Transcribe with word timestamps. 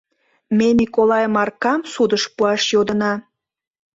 Ме 0.57 0.67
Миколай 0.79 1.25
Маркам 1.35 1.79
судыш 1.93 2.23
пуаш 2.35 2.61
йодына. 2.73 3.13